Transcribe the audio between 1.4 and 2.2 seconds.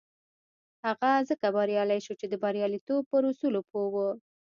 بريالی شو